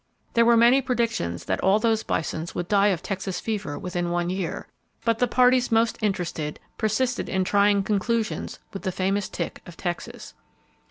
[0.33, 4.31] There were many predictions that all those bison would die of Texas fever within one
[4.31, 4.67] year;
[5.05, 10.33] but the parties most interested persisted in trying conclusions with the famous tick of Texas.